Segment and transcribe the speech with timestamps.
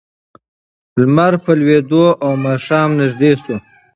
[1.01, 3.55] لمر په لوېدو و او ماښام نږدې شو.